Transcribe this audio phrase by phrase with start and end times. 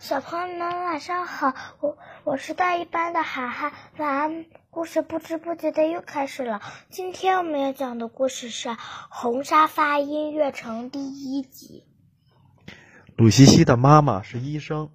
[0.00, 4.44] 小朋友们晚上好，我我是大一班的涵涵，晚安。
[4.70, 6.62] 故事不知不觉的又开始了。
[6.88, 8.68] 今天我们要讲的故事是
[9.10, 11.84] 《红沙发音乐城》第一集。
[13.16, 14.90] 鲁西西的妈妈是医生，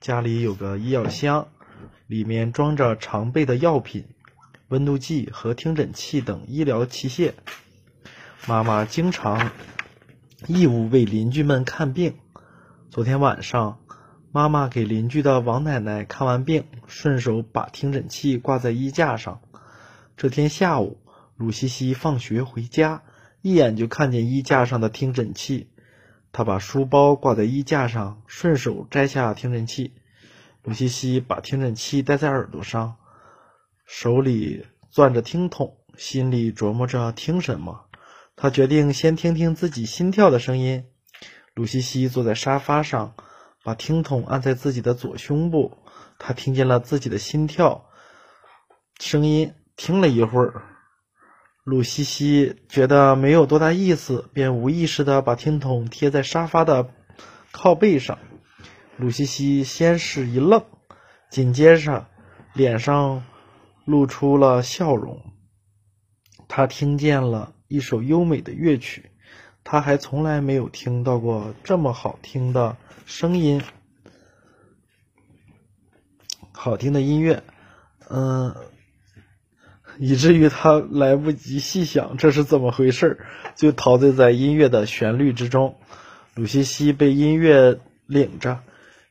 [0.00, 1.46] 家里有个医药箱，
[2.08, 4.08] 里面装着常备的药品、
[4.66, 7.34] 温度计和听诊器等医疗器械。
[8.48, 9.52] 妈妈经常
[10.48, 12.18] 义务为邻居们看病。
[12.90, 13.78] 昨天晚上。
[14.32, 19.40] 妈妈给邻居的王奶奶看完病，顺手把听诊器挂在衣架上。
[20.16, 20.98] 这天下午，
[21.36, 23.02] 鲁西西放学回家，
[23.42, 25.68] 一眼就看见衣架上的听诊器。
[26.30, 29.94] 她把书包挂在衣架上，顺手摘下听诊器。
[30.62, 32.98] 鲁西西把听诊器戴在耳朵上，
[33.84, 37.86] 手里攥着听筒，心里琢磨着听什么。
[38.36, 40.84] 她决定先听听自己心跳的声音。
[41.52, 43.14] 鲁西西坐在沙发上。
[43.64, 45.78] 把听筒按在自己的左胸部，
[46.18, 47.86] 他听见了自己的心跳
[48.98, 49.54] 声音。
[49.76, 50.62] 听了一会儿，
[51.64, 56.90] 鲁西西觉得没有多大意思，便无意识的把听筒贴在沙发的
[57.50, 58.18] 靠背上。
[58.98, 60.62] 鲁西西先是一愣，
[61.30, 62.08] 紧接着
[62.52, 63.24] 脸上
[63.86, 65.22] 露出了笑容。
[66.46, 69.10] 他听见了一首优美的乐曲，
[69.64, 72.76] 他还从来没有听到过这么好听的。
[73.10, 73.60] 声音，
[76.52, 77.42] 好听的音乐，
[78.08, 78.54] 嗯，
[79.98, 85.76] 以至于他来不及细想这是怎么回事就陶醉在音乐的旋律之中。
[86.36, 88.62] 鲁西西被音乐领着，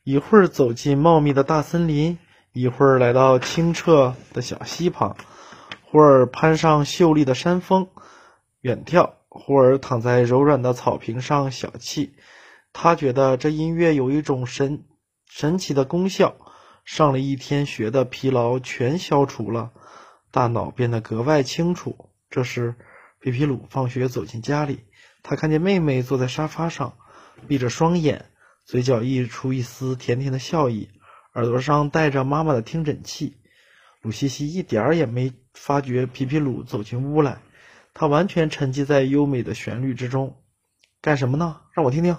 [0.06, 2.18] 一会儿走进茂密的大森林，
[2.54, 5.18] 一会儿来到清澈的小溪旁，
[5.84, 7.90] 忽而攀上秀丽的山峰，
[8.62, 12.12] 远眺，忽而躺在柔软的草坪上小憩。
[12.74, 14.86] 他觉得这音乐有一种神
[15.28, 16.36] 神奇的功效，
[16.86, 19.72] 上了一天学的疲劳全消除了，
[20.32, 22.10] 大脑变得格外清楚。
[22.30, 22.76] 这时，
[23.20, 24.82] 皮皮鲁放学走进家里，
[25.24, 26.98] 他看见妹妹坐在沙发上，
[27.48, 28.32] 闭着双眼，
[28.66, 30.90] 嘴角溢出一丝甜甜的笑意，
[31.34, 33.38] 耳朵上戴着妈妈的听诊器。
[34.02, 37.42] 鲁西西一点儿也没发觉皮皮鲁走进屋来，
[37.94, 40.42] 他完全沉浸在优美的旋律之中。
[41.02, 41.62] 干什么呢？
[41.74, 42.18] 让我听听。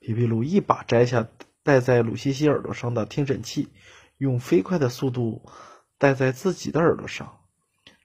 [0.00, 1.28] 皮皮鲁一把摘下
[1.62, 3.68] 戴在鲁西西耳朵上的听诊器，
[4.16, 5.42] 用飞快的速度
[5.98, 7.36] 戴在自己的耳朵上。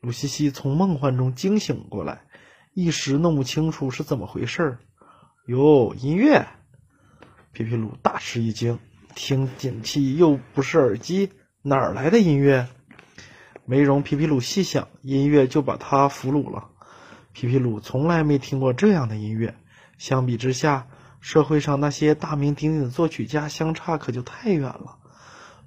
[0.01, 2.23] 鲁西西从梦幻中惊醒过来，
[2.73, 4.79] 一时弄不清楚是怎么回事儿。
[5.47, 6.45] 哟，音乐！
[7.53, 8.77] 皮皮鲁大吃一惊，
[9.15, 12.67] 听诊器又不是耳机，哪儿来的音乐？
[13.63, 16.71] 没容皮皮鲁细想，音乐就把他俘虏了。
[17.31, 19.55] 皮皮鲁从来没听过这样的音乐，
[19.97, 20.89] 相比之下。
[21.25, 24.97] 社会上那些大名鼎鼎的作曲家相差可就太远了。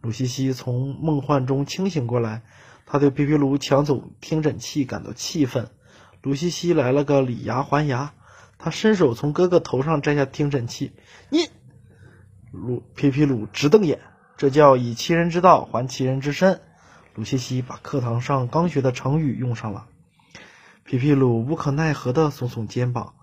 [0.00, 2.42] 鲁西西从梦幻中清醒过来，
[2.86, 5.68] 他对皮皮鲁抢走听诊器感到气愤。
[6.22, 8.12] 鲁西西来了个以牙还牙，
[8.56, 10.92] 他伸手从哥哥头上摘下听诊器。
[11.28, 11.48] 你，
[12.52, 13.98] 鲁皮皮鲁直瞪眼，
[14.36, 16.60] 这叫以其人之道还其人之身。
[17.16, 19.88] 鲁西西把课堂上刚学的成语用上了。
[20.84, 23.14] 皮皮鲁无可奈何地耸耸肩膀。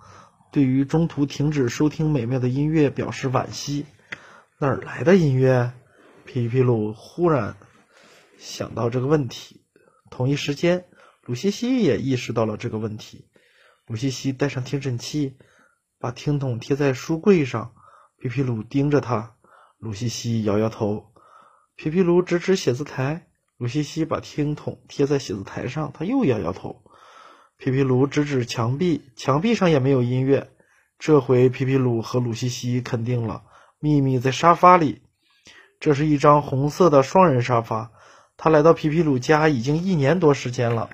[0.56, 3.86] 对于中途停止收听美妙的音乐表示惋惜。
[4.58, 5.74] 哪儿来的音乐？
[6.24, 7.58] 皮皮鲁忽然
[8.38, 9.66] 想到这个问题。
[10.10, 10.86] 同一时间，
[11.26, 13.28] 鲁西西也意识到了这个问题。
[13.86, 15.36] 鲁西西带上听诊器，
[16.00, 17.74] 把听筒贴在书柜上。
[18.18, 19.36] 皮皮鲁盯着他。
[19.78, 21.12] 鲁西西摇摇头。
[21.76, 23.28] 皮皮鲁指指写字台。
[23.58, 26.85] 鲁西西把听筒贴在写字台上，他又摇摇头。
[27.58, 30.52] 皮皮鲁指指墙壁，墙壁上也没有音乐。
[31.00, 33.44] 这回皮皮鲁和鲁西西肯定了，
[33.80, 35.02] 秘密在沙发里。
[35.80, 37.92] 这是一张红色的双人沙发。
[38.38, 40.90] 他来到皮皮鲁家已经一年多时间了，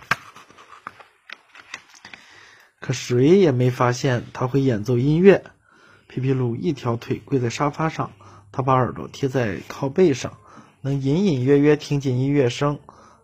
[2.80, 5.44] 可谁也没发现他会演奏音乐。
[6.08, 8.12] 皮皮鲁一条腿跪在沙发上，
[8.52, 10.38] 他把耳朵贴在靠背上，
[10.82, 12.80] 能隐隐约约听见音乐声。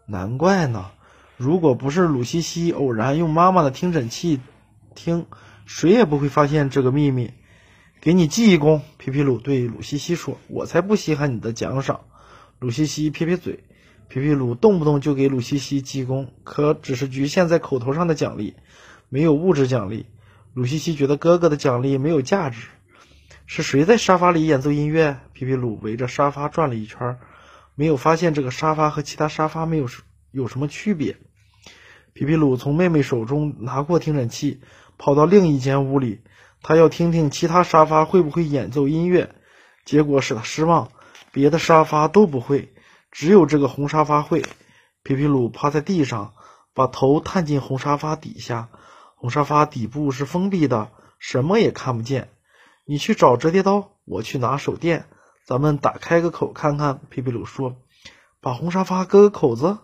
[0.08, 0.92] 难怪呢。
[1.38, 4.40] 如果不是鲁西西偶然用妈妈的听诊器
[4.96, 5.28] 听，
[5.68, 7.32] 谁也不会发现这个秘密。
[8.02, 12.02] 给你记一功，皮皮鲁对鲁西西说：“我才不稀罕你的奖赏。”
[12.60, 13.64] 鲁西西撇撇嘴。
[14.08, 18.56] 皮皮鲁动不动就给鲁西西记功，可只是局限在口头上的奖励，
[19.10, 20.08] 没有物质奖励。
[20.56, 22.68] 鲁西西觉得哥哥的奖励没有价值。
[23.46, 25.20] 是谁在沙发里演奏音乐？
[25.34, 27.20] 皮皮鲁围着沙发转了一圈，
[27.76, 29.88] 没有发现这个沙发和其他沙发没有
[30.32, 31.18] 有什么区别。
[32.18, 34.60] 皮皮鲁从妹妹手中拿过听诊器，
[34.98, 36.24] 跑到另一间屋里，
[36.64, 39.36] 他要听听其他沙发会不会演奏音乐。
[39.86, 40.90] 结果使他失望，
[41.32, 42.74] 别的沙发都不会，
[43.12, 44.42] 只有这个红沙发会。
[45.04, 46.34] 皮皮鲁趴在地上，
[46.74, 48.70] 把头探进红沙发底下。
[49.14, 50.90] 红沙发底部是封闭的，
[51.20, 52.30] 什么也看不见。
[52.88, 55.06] 你去找折叠刀，我去拿手电，
[55.46, 57.00] 咱们打开个口看看。
[57.12, 57.76] 皮皮鲁说
[58.42, 59.78] ：“把红沙发割个口子。”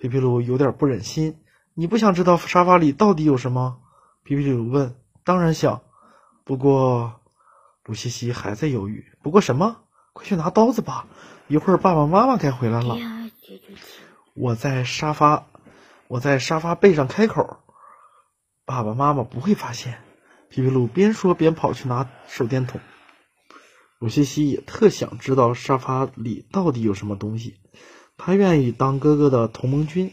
[0.00, 1.42] 皮皮鲁有点不忍心。
[1.74, 3.82] 你不想知道沙发里到底有什么？
[4.24, 4.96] 皮皮鲁问。
[5.24, 5.82] 当然想，
[6.42, 7.20] 不过，
[7.84, 9.04] 鲁西西还在犹豫。
[9.22, 9.82] 不过什么？
[10.14, 11.06] 快去拿刀子吧，
[11.48, 12.96] 一会儿爸爸妈妈该回来了。
[14.34, 15.48] 我在沙发，
[16.08, 17.58] 我在沙发背上开口，
[18.64, 19.98] 爸爸妈妈不会发现。
[20.48, 22.80] 皮皮鲁边说边跑去拿手电筒。
[23.98, 27.60] 鲁西西也特想知道沙发里到底有什么东西，
[28.22, 30.12] 他愿意当哥哥的同盟军。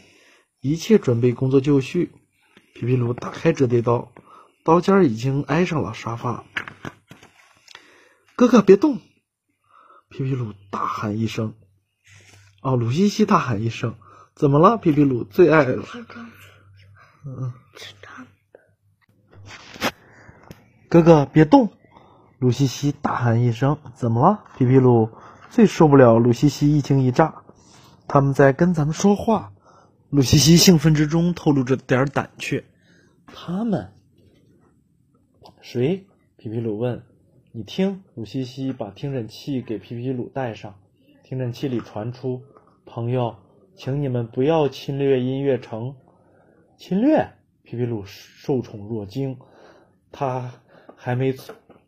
[0.60, 2.10] 一切准备工作就绪。
[2.74, 4.10] 皮皮鲁打开折叠刀，
[4.64, 6.42] 刀尖已经挨上了沙发。
[8.34, 8.98] 哥哥别动！
[10.08, 11.54] 皮皮鲁大喊一声。
[12.62, 13.94] 哦，鲁西西大喊一声
[14.34, 15.84] ：“怎么了？”皮皮鲁最爱了。
[17.24, 17.52] 嗯。
[20.88, 21.72] 哥哥别动！
[22.38, 25.10] 鲁西西大喊一声：“怎么了？”皮皮鲁
[25.50, 27.44] 最受不了鲁西西一惊一乍。
[28.08, 29.52] 他们在跟咱们说话。
[30.08, 32.64] 鲁西西兴奋之中透露着点胆怯。
[33.26, 33.92] 他们
[35.60, 36.06] 谁？
[36.38, 37.02] 皮皮鲁问。
[37.52, 40.76] 你听，鲁西西把听诊器给皮皮鲁带上。
[41.22, 42.42] 听诊器里传出
[42.86, 43.36] ：“朋友，
[43.74, 45.94] 请你们不要侵略音乐城。”
[46.78, 47.32] 侵略？
[47.62, 49.38] 皮皮鲁受宠若惊。
[50.10, 50.52] 他
[50.96, 51.34] 还没，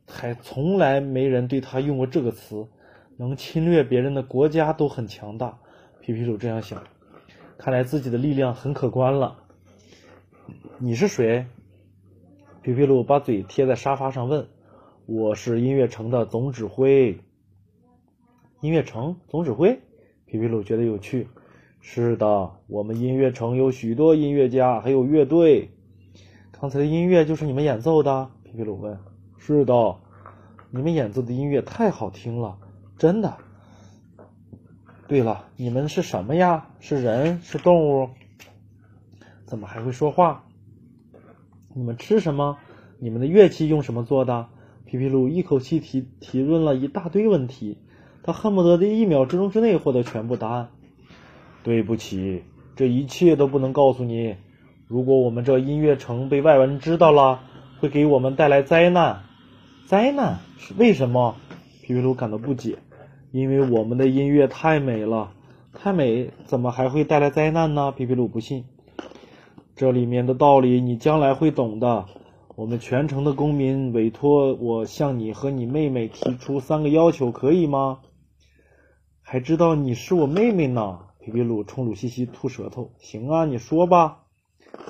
[0.06, 2.68] 还从来没人对他用过这个词。
[3.16, 5.58] 能侵略别人的国家都很强大。
[6.12, 6.82] 皮皮鲁这样想。
[7.56, 9.44] 看来自己的力量很可观了。
[10.78, 11.46] 你是谁？
[12.62, 14.48] 皮皮鲁把嘴贴在沙发上问
[15.06, 17.20] ：“我是音乐城的总指挥。”
[18.60, 19.78] 音乐城总指挥？
[20.26, 21.28] 皮皮鲁觉得有趣。
[21.80, 25.70] 是的，我们音乐城有许多音乐家，还有乐队。
[26.50, 28.28] 刚才的音乐就是你们演奏的？
[28.42, 28.98] 皮皮鲁问。
[29.38, 29.96] 是的，
[30.72, 32.58] 你们演奏的音乐太好听了，
[32.98, 33.32] 真的。
[35.10, 36.68] 对了，你们是什么呀？
[36.78, 37.40] 是人？
[37.42, 38.10] 是动物？
[39.44, 40.44] 怎么还会说话？
[41.74, 42.58] 你们吃什么？
[43.00, 44.46] 你们的乐器用什么做的？
[44.84, 47.76] 皮皮鲁一口气提提问了一大堆问题，
[48.22, 50.68] 他恨不得在一秒钟之内获得全部答案。
[51.64, 52.44] 对不起，
[52.76, 54.36] 这一切都不能告诉你。
[54.86, 57.40] 如果我们这音乐城被外人知道了，
[57.80, 59.22] 会给我们带来灾难。
[59.86, 60.38] 灾难？
[60.58, 61.34] 是为什么？
[61.82, 62.78] 皮皮鲁感到不解。
[63.32, 65.32] 因为我们的音乐太美了，
[65.72, 67.92] 太美，怎么还会带来灾难呢？
[67.92, 68.64] 皮皮鲁不信。
[69.76, 72.06] 这里面的道理你将来会懂的。
[72.56, 78.00] 我们全城的公民委托我向你和你妹妹提出三个要求，可以吗？
[79.22, 80.98] 还知道你是我妹妹呢。
[81.20, 82.90] 皮皮鲁冲鲁西西吐舌头。
[82.98, 84.22] 行啊，你说吧。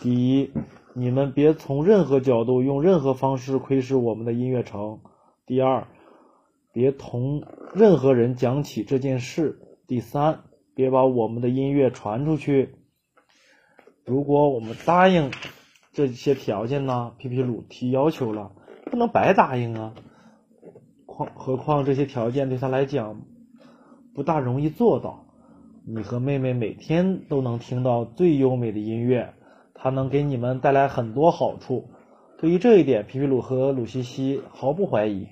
[0.01, 0.51] 第一，
[0.95, 5.01] 你们别从任何角度用任何方式窥视我们的音乐城。
[5.45, 5.87] 第二。
[6.73, 7.43] 别同
[7.75, 9.61] 任何人讲起这件事。
[9.87, 10.45] 第三，
[10.75, 12.77] 别把我们的音乐传出去。
[14.05, 15.31] 如果我们答应
[15.93, 17.13] 这些条件呢？
[17.19, 18.53] 皮皮鲁提要求了，
[18.85, 19.95] 不能白答应啊！
[21.07, 23.23] 况何况这些条件对他来讲
[24.15, 25.27] 不大容易做到。
[25.85, 29.35] 你和妹妹每天都能听到最优美的音乐，
[29.75, 31.91] 它能给你们带来很多好处。
[32.39, 35.27] 对于这一点，皮皮鲁和鲁西西毫不怀疑。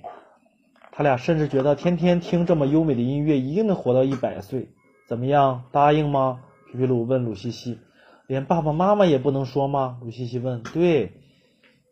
[0.99, 4.67] 他俩甚至觉得天天听这么优美的音乐一定能活到一百岁。
[5.07, 6.41] 怎么样，答应吗？
[6.69, 7.79] 皮皮鲁问鲁西西。
[8.27, 9.97] 连爸爸妈妈也不能说吗？
[10.01, 10.61] 鲁西西问。
[10.61, 11.13] 对，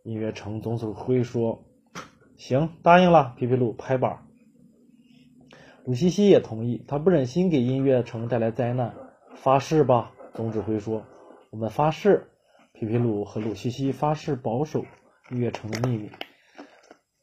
[0.03, 1.63] 音乐城总指挥说。
[2.35, 3.33] 行，答应了。
[3.37, 4.25] 皮皮鲁拍板。
[5.85, 8.93] 鲁西西也同意，他不忍心给音乐城带来灾难。
[9.35, 11.05] 发誓吧，总指挥说。
[11.49, 12.27] 我们发誓。
[12.73, 14.83] 皮皮鲁和鲁西西发誓保守
[15.31, 16.09] 音乐城的秘密。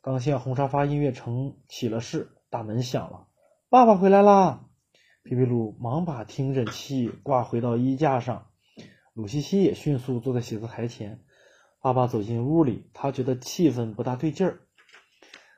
[0.04, 3.26] 刚向红沙发音乐城起了誓，大门响了。
[3.70, 4.66] 爸爸回来啦！
[5.22, 8.48] 皮皮鲁忙把听诊器挂回到衣架上，
[9.14, 11.20] 鲁西西也迅速坐在写字台前。
[11.80, 14.58] 爸爸走进屋里，他觉得气氛不大对劲儿。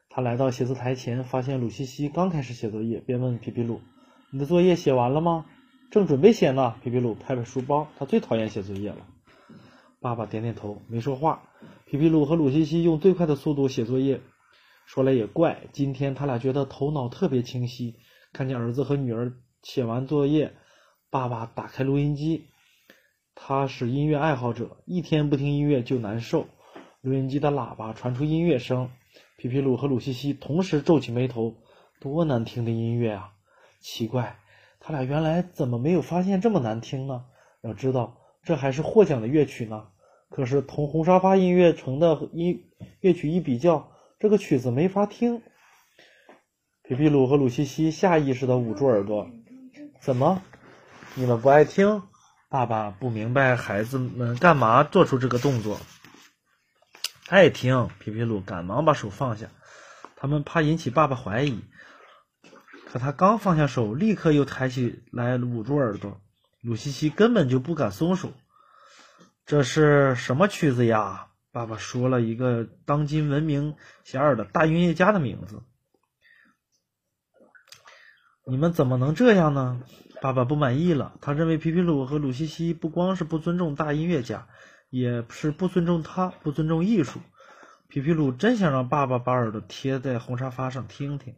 [0.09, 3.81] 他来到写字台前，发现鲁西西刚开始写作业，便问皮皮鲁
[4.31, 5.47] ：“你的作业写完了吗
[5.91, 8.99] ？”“正准备写呢。”皮皮鲁拍拍书包，他最讨厌写作业了。
[10.01, 11.43] 爸爸点点头，没说话。
[11.87, 14.21] 皮皮鲁和鲁西西用最快的速度写作业。
[14.87, 17.97] 说来也怪，今天他俩觉得头脑特别清晰。
[18.33, 20.55] 看见儿子和女儿写完作业，
[21.11, 22.47] 爸爸打开录音机。
[23.35, 26.47] 他是音乐爱好者，一天不听音乐就难受。
[27.01, 28.89] 录音机的喇叭传出音乐声，
[29.37, 31.57] 皮皮鲁和鲁西西同时皱起眉头。
[31.99, 33.33] 多难听的音乐啊！
[33.81, 34.39] 奇怪，
[34.79, 37.25] 他俩原来怎么没有发现这么难听呢？
[37.63, 39.89] 要知道，这还是获奖的乐曲呢。
[40.29, 42.63] 可是同红沙发音乐城的音
[43.01, 45.43] 乐曲一比较，这个曲子没法听。
[46.83, 49.29] 皮皮鲁和鲁西西下意识地捂住耳朵。
[50.01, 50.43] 怎么？
[51.15, 52.03] 你们不爱听？
[52.49, 55.79] 爸爸不明白孩子们干嘛做出这个动作。
[57.29, 57.91] 爱听。
[57.99, 59.49] 皮皮鲁赶忙把手放下，
[60.17, 61.63] 他们怕引起爸爸怀疑。
[62.87, 66.23] 可他刚放下手，立刻又抬起来捂住耳朵。
[66.63, 68.33] 鲁西西根本就不敢松手。
[69.45, 71.27] 这是什么曲子呀？
[71.57, 75.63] 爸爸说了一个当今闻名遐迩的大音乐家的名字。
[78.47, 79.81] 你们怎么能这样呢？
[80.21, 81.17] 爸爸不满意了。
[81.23, 84.49] 他认为皮皮鲁和鲁西西不光是不尊重大音乐家，
[84.91, 87.21] 也是不尊重他，不尊重艺术。
[87.89, 91.37] 皮皮鲁真想让爸爸把耳朵贴在红沙发上听听，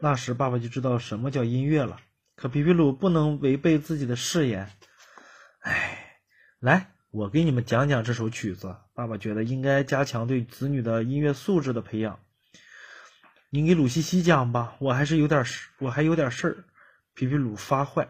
[0.00, 1.98] 那时爸爸就知道什么叫音乐了。
[2.34, 4.68] 可皮皮鲁不能违背自己的誓言。
[5.60, 6.18] 哎，
[6.58, 8.74] 来，我给你们讲讲这首曲子。
[8.92, 12.18] 爸爸觉得应该加强对子女的音乐素质的培养。
[13.50, 16.64] 你给鲁西西讲吧，我还是有点事，我还有点事儿。
[17.14, 18.08] 皮皮鲁发坏，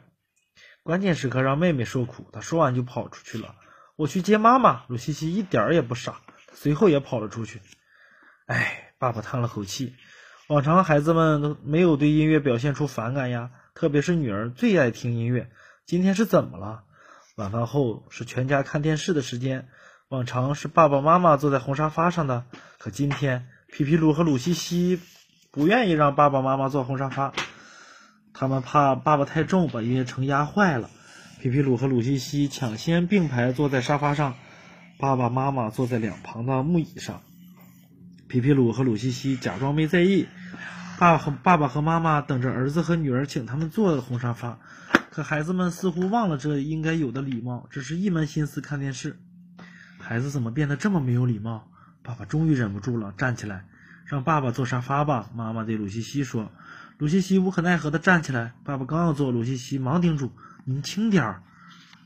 [0.82, 2.30] 关键时刻让妹妹受苦。
[2.32, 3.56] 他说完就跑出去了。
[3.96, 4.84] 我去接妈妈。
[4.88, 6.22] 鲁西西一点儿也不傻，
[6.54, 7.60] 随后也跑了出去。
[8.46, 9.94] 哎，爸爸叹了口气。
[10.48, 15.50] 往常孩子们都没有对音乐表现出反感呀，特别是女儿最爱听音乐。
[15.84, 16.84] 今天是怎么了？
[17.36, 19.66] 晚饭后是全家看电视的时间，
[20.08, 22.44] 往常是爸爸妈妈坐在红沙发上的，
[22.78, 25.00] 可今天皮皮鲁和鲁西西。
[25.50, 27.32] 不愿意让爸爸妈妈坐红沙发，
[28.32, 30.90] 他们怕爸爸太重把音乐城压坏了。
[31.40, 34.34] 皮皮鲁和鲁西西抢先并排坐在沙发上，
[34.98, 37.22] 爸爸妈妈坐在两旁的木椅上。
[38.26, 40.26] 皮皮鲁和鲁西西假装没在意，
[40.98, 44.58] 爸和爸爸和妈妈等着儿子和女儿请他们坐红沙发，
[45.14, 49.16] 可孩子们似乎忘了这应该有的礼貌，只是一门心思看电视。
[49.96, 51.70] 孩子怎么变得这么没有礼貌？
[52.02, 53.64] 爸爸终于忍不住了，站起来。
[54.06, 56.50] 让爸爸坐沙发吧，妈妈对鲁西西说。
[56.98, 58.54] 鲁西西无可奈何地站起来。
[58.64, 60.32] 爸爸刚要坐，鲁西西忙叮嘱
[60.66, 61.44] ：“您轻点儿。”“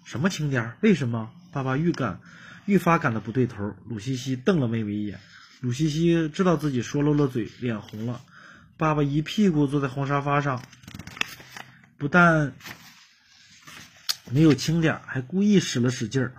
[0.04, 0.76] 什么轻点儿？
[0.82, 2.20] 为什么？”爸爸预感，
[2.66, 3.74] 愈发感到不对头。
[3.88, 5.18] 鲁西西瞪了妹妹一眼。
[5.62, 8.20] 鲁西西知道自己说漏了嘴，脸红了。
[8.76, 10.62] 爸爸一屁股坐在红沙发上，
[11.96, 12.52] 不但
[14.30, 16.34] 没有轻点儿，还故意使了使劲儿。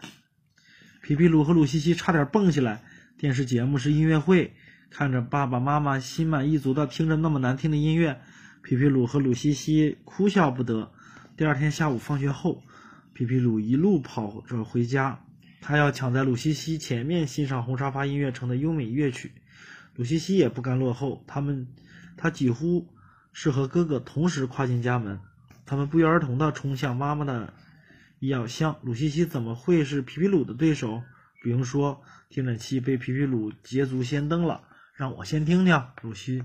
[1.01, 2.83] 皮皮鲁和鲁西西差点蹦起来。
[3.17, 4.53] 电视节目是音乐会。
[4.91, 8.21] 看着爸爸妈妈心满意足的听着那么难听的音乐，
[8.63, 10.91] 皮皮鲁和鲁西西哭笑不得。
[11.37, 12.63] 第二天下午放学后，
[13.13, 15.23] 皮皮鲁一路跑着回家，
[15.61, 19.31] 他要抢在鲁西西前面欣赏红沙发音乐城的优美乐曲。
[19.95, 21.67] 鲁西西也不甘落后，他们
[22.17, 22.87] 他几乎
[23.31, 25.19] 是和哥哥同时跨进家门，
[25.67, 27.53] 他们不约而同地冲向妈妈的
[28.19, 28.79] 医药箱。
[28.83, 31.01] 鲁西西怎么会是皮皮鲁的对手？
[31.41, 34.63] 不用说，听诊器被皮皮鲁捷足先登了。
[34.95, 36.43] 让我先听听，鲁西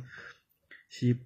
[0.89, 1.19] 西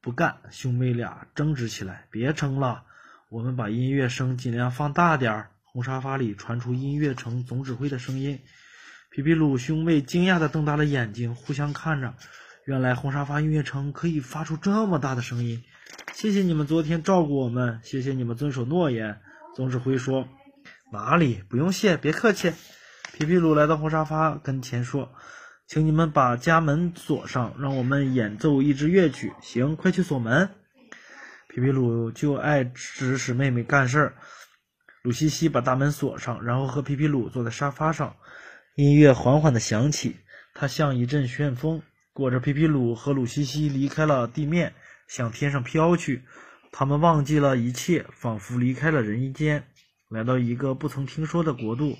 [0.00, 2.06] 不干，兄妹俩争执起来。
[2.12, 2.84] 别争了，
[3.28, 5.50] 我们把音乐声尽量放大点儿。
[5.64, 8.38] 红沙发里传出音乐城总指挥的声音。
[9.10, 12.14] 皮皮鲁兄妹惊讶地瞪大了眼睛，互相看着。
[12.64, 15.64] 原来红沙发音乐城可以发出这么大的声音。
[16.14, 19.20] 谢谢你们昨天照顾我们，谢谢你们遵守诺言。
[19.56, 20.28] 总指挥说
[20.92, 22.52] ：“哪里不用谢，别客气。”
[23.16, 25.10] 皮皮鲁来到红沙发跟前说。
[25.66, 29.32] 请你们把家门锁上，让我们演奏一支乐曲。
[29.40, 30.50] 行，快去锁门。
[31.48, 34.14] 皮皮鲁就爱指使妹妹干事儿。
[35.02, 38.14] 鲁西西把大门锁上，然后和皮皮鲁坐在沙发上。
[38.74, 40.18] 音乐缓缓地响起，
[40.52, 41.82] 它像一阵旋风，
[42.12, 44.74] 裹着皮皮鲁和鲁西西离开了地面，
[45.08, 46.24] 向天上飘去。
[46.72, 49.64] 他们忘记了一切，仿佛离开了人间，
[50.08, 51.96] 来到一个不曾听说的国度。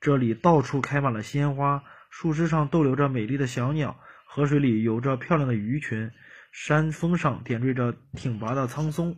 [0.00, 1.82] 这里到处开满了鲜花。
[2.10, 3.96] 树枝上逗留着美丽的小鸟，
[4.26, 6.10] 河水里游着漂亮的鱼群，
[6.50, 9.16] 山峰上点缀着挺拔的苍松。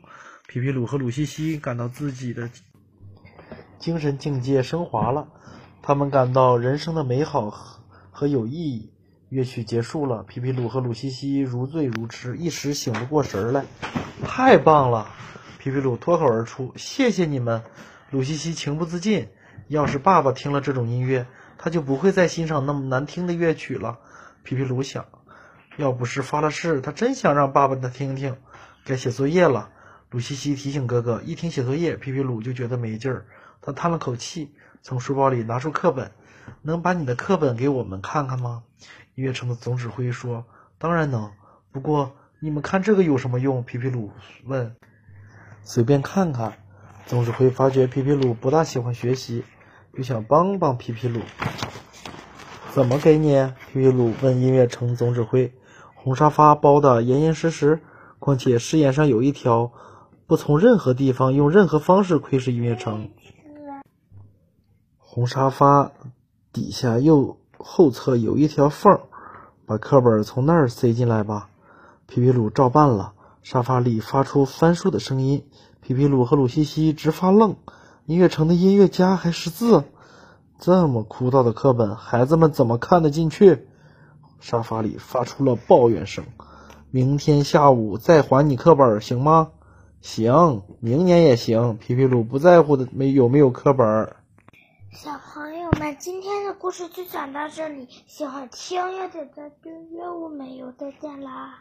[0.49, 2.51] 皮皮鲁和鲁西西感到自己的
[3.79, 5.29] 精神境界升华了，
[5.83, 7.49] 他们感到人生的美好
[8.11, 8.93] 和有意义。
[9.29, 13.65] 乐曲结束了，皮皮鲁和鲁西西如醉如痴，一时醒不过神来。
[14.33, 15.09] 太棒了！
[15.59, 17.65] 皮皮鲁脱口而出：“谢谢你们！”
[18.11, 19.29] 鲁西西情不自禁
[19.67, 21.27] ：“要是爸爸听了这种音乐……”
[21.59, 23.99] 他就不会再欣赏那么难听的乐曲了。
[24.45, 25.07] 皮皮鲁想，
[25.77, 28.37] 要不是发了誓，他真想让爸爸他听听。
[28.85, 29.71] 该写作业了，
[30.11, 31.21] 鲁西西提醒哥哥。
[31.25, 33.27] 一听写作业，皮皮鲁就觉得没劲儿。
[33.61, 36.13] 他叹了口气，从书包里拿出课本，
[36.63, 38.63] 能把你的课本给我们看看吗？
[39.17, 40.47] 音乐城的总指挥说
[40.79, 41.33] ：“当然能。
[41.73, 44.11] 不过你们看这个有什么用？”皮皮鲁
[44.45, 44.75] 问。
[45.63, 46.55] 随便看看。
[47.07, 49.43] 总指挥发觉皮皮鲁不大喜欢学习，
[49.97, 51.21] 就想帮帮皮皮鲁。
[52.71, 53.35] 怎么给你？
[53.73, 55.53] 皮皮鲁问音乐城总指挥。
[55.97, 57.81] 红沙发包的严严实实，
[58.21, 59.73] 况且誓言上有一条，
[60.29, 63.11] 不从任何地方用任何方式窥视音乐城。
[64.97, 65.91] 红沙发
[66.53, 69.01] 底下右后侧有一条缝，
[69.67, 71.50] 把课本从那儿塞进来吧。
[72.11, 73.13] 皮皮鲁照办了，
[73.45, 75.47] 沙发里发出翻书的声音。
[75.81, 77.55] 皮皮鲁和鲁西西直发愣，
[78.05, 79.85] 音乐城的音乐家还识字？
[80.59, 83.69] 这么枯燥的课本，孩子们怎么看得进去？
[84.41, 86.25] 沙发里发出了抱怨声。
[86.91, 89.53] 明天下午再还你课本，行吗？
[90.01, 91.77] 行，明年也行。
[91.77, 94.17] 皮皮鲁不在乎的没有没有课本。
[94.91, 97.87] 小朋友们，今天的故事就讲到这里。
[98.09, 101.61] 喜欢听要点赞订阅，我们又再见啦！